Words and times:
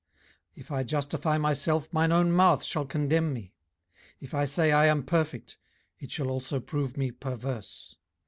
18:009:020 0.53 0.53
If 0.55 0.71
I 0.71 0.83
justify 0.83 1.37
myself, 1.37 1.93
mine 1.93 2.11
own 2.11 2.31
mouth 2.31 2.63
shall 2.63 2.87
condemn 2.87 3.31
me: 3.33 3.53
if 4.19 4.33
I 4.33 4.45
say, 4.45 4.71
I 4.71 4.87
am 4.87 5.03
perfect, 5.03 5.57
it 5.99 6.11
shall 6.11 6.31
also 6.31 6.59
prove 6.59 6.97
me 6.97 7.11
perverse. 7.11 7.95